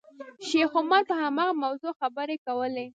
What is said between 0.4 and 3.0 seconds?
شیخ عمر پر هماغه موضوع خبرې کولې.